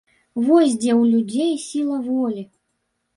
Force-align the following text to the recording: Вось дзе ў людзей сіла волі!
Вось 0.45 0.77
дзе 0.83 0.93
ў 1.01 1.03
людзей 1.15 1.51
сіла 1.65 1.97
волі! 2.07 2.43